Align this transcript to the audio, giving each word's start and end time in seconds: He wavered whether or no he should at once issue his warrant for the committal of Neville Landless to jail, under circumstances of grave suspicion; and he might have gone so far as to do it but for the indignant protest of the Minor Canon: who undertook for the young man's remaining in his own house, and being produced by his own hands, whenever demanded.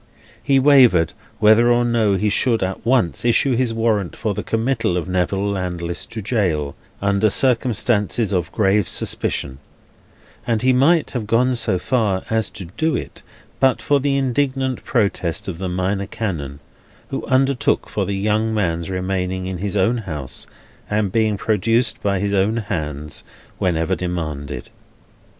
He 0.41 0.57
wavered 0.57 1.13
whether 1.37 1.71
or 1.71 1.85
no 1.85 2.15
he 2.15 2.29
should 2.31 2.63
at 2.63 2.83
once 2.83 3.23
issue 3.23 3.55
his 3.55 3.71
warrant 3.71 4.15
for 4.15 4.33
the 4.33 4.41
committal 4.41 4.97
of 4.97 5.07
Neville 5.07 5.47
Landless 5.51 6.07
to 6.07 6.23
jail, 6.23 6.75
under 7.03 7.29
circumstances 7.29 8.33
of 8.33 8.51
grave 8.51 8.87
suspicion; 8.87 9.59
and 10.47 10.63
he 10.63 10.73
might 10.73 11.11
have 11.11 11.27
gone 11.27 11.55
so 11.55 11.77
far 11.77 12.23
as 12.31 12.49
to 12.49 12.65
do 12.65 12.95
it 12.95 13.21
but 13.59 13.79
for 13.79 13.99
the 13.99 14.17
indignant 14.17 14.83
protest 14.83 15.47
of 15.47 15.59
the 15.59 15.69
Minor 15.69 16.07
Canon: 16.07 16.61
who 17.09 17.23
undertook 17.27 17.87
for 17.87 18.07
the 18.07 18.15
young 18.17 18.55
man's 18.55 18.89
remaining 18.89 19.45
in 19.45 19.59
his 19.59 19.77
own 19.77 19.97
house, 19.99 20.47
and 20.89 21.11
being 21.11 21.37
produced 21.37 22.01
by 22.01 22.17
his 22.19 22.33
own 22.33 22.57
hands, 22.57 23.23
whenever 23.59 23.95
demanded. 23.95 24.71